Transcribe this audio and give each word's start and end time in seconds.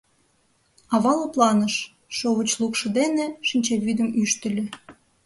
Ава 0.95 1.13
лыпланыш, 1.19 1.75
шовыч 2.17 2.49
лукшо 2.61 2.87
дене 2.97 3.25
шинчавӱдым 3.47 4.09
ӱштыльӧ. 4.21 4.65